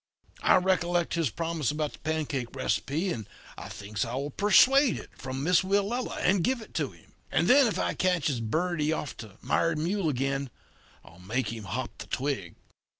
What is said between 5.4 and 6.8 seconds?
Miss Willella and give it